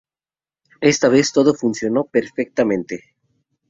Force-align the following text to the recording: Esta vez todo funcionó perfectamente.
Esta 0.81 1.09
vez 1.09 1.31
todo 1.31 1.53
funcionó 1.53 2.05
perfectamente. 2.05 3.03